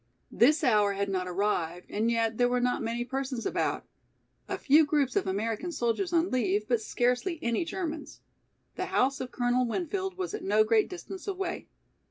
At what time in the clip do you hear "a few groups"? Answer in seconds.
4.49-5.15